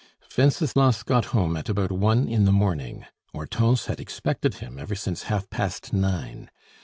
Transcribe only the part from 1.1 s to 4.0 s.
home at about one in the morning; Hortense had